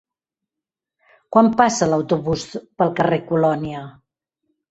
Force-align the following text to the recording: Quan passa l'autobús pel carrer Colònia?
Quan 1.35 1.49
passa 1.59 1.89
l'autobús 1.91 2.45
pel 2.83 2.93
carrer 3.01 3.23
Colònia? 3.27 3.83